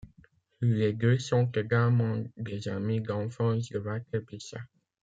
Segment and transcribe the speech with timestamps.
[0.61, 4.57] Les deux sont également des amis d'enfance de Valter Birsa.